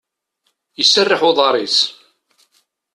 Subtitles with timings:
[0.81, 1.79] Iserreḥ uḍar-is.